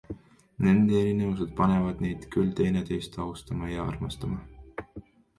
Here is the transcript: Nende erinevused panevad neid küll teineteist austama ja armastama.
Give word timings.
Nende 0.67 0.93
erinevused 0.99 1.51
panevad 1.59 1.99
neid 2.05 2.25
küll 2.35 2.49
teineteist 2.59 3.19
austama 3.25 3.69
ja 3.73 3.85
armastama. 3.91 4.95